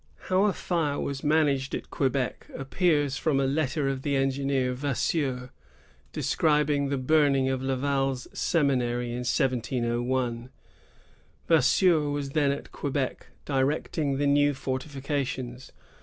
"* 0.15 0.17
How 0.31 0.45
a 0.45 0.53
fire 0.53 0.99
was 0.99 1.23
managed 1.23 1.75
at 1.75 1.91
Quebec 1.91 2.47
appears 2.55 3.17
from 3.17 3.39
a 3.39 3.45
letter 3.45 3.87
of 3.87 4.01
the 4.01 4.15
engineer, 4.15 4.73
Vasseur, 4.73 5.51
describing 6.11 6.89
the 6.89 6.97
bum 6.97 7.35
ing 7.35 7.49
of 7.49 7.61
Laval's 7.61 8.27
seminary 8.33 9.09
in 9.11 9.17
1701. 9.19 10.49
Vasseur 11.47 12.09
was 12.09 12.31
then 12.31 12.51
at 12.51 12.71
Quebec, 12.71 13.27
directing 13.45 14.17
the 14.17 14.25
new 14.25 14.55
fortifications. 14.55 15.71